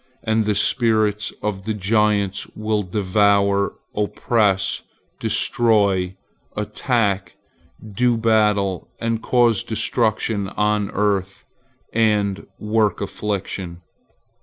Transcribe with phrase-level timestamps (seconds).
[0.23, 4.81] And the spirits of the giants will devour, oppress,
[5.19, 6.15] destroy,
[6.57, 7.35] attack,
[7.93, 11.45] do battle, and cause destruction on the earth,
[11.93, 13.83] and work affliction.